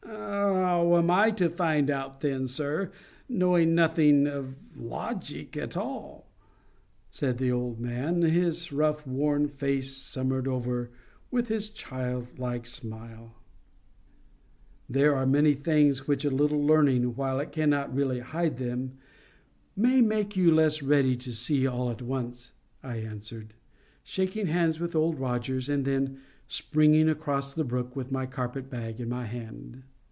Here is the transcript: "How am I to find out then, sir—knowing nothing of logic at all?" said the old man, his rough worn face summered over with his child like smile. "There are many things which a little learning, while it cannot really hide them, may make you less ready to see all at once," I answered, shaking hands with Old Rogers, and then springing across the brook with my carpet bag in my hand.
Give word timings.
"How 0.03 0.97
am 0.97 1.09
I 1.09 1.31
to 1.31 1.49
find 1.49 1.89
out 1.89 2.21
then, 2.21 2.47
sir—knowing 2.47 3.73
nothing 3.73 4.27
of 4.27 4.55
logic 4.75 5.55
at 5.55 5.77
all?" 5.77 6.27
said 7.09 7.37
the 7.37 7.51
old 7.51 7.79
man, 7.79 8.21
his 8.21 8.71
rough 8.71 9.05
worn 9.07 9.47
face 9.47 9.95
summered 9.95 10.47
over 10.47 10.89
with 11.29 11.47
his 11.47 11.69
child 11.69 12.37
like 12.39 12.65
smile. 12.65 13.35
"There 14.89 15.15
are 15.15 15.25
many 15.25 15.53
things 15.53 16.07
which 16.07 16.25
a 16.25 16.29
little 16.31 16.63
learning, 16.65 17.15
while 17.15 17.39
it 17.39 17.51
cannot 17.53 17.93
really 17.95 18.19
hide 18.19 18.57
them, 18.57 18.97
may 19.77 20.01
make 20.01 20.35
you 20.35 20.53
less 20.53 20.81
ready 20.83 21.15
to 21.17 21.33
see 21.33 21.65
all 21.65 21.89
at 21.89 22.01
once," 22.01 22.51
I 22.83 22.97
answered, 22.97 23.53
shaking 24.03 24.47
hands 24.47 24.79
with 24.79 24.95
Old 24.95 25.19
Rogers, 25.19 25.69
and 25.69 25.85
then 25.85 26.19
springing 26.47 27.07
across 27.07 27.53
the 27.53 27.63
brook 27.63 27.95
with 27.95 28.11
my 28.11 28.25
carpet 28.25 28.69
bag 28.69 28.99
in 28.99 29.07
my 29.07 29.25
hand. 29.25 29.83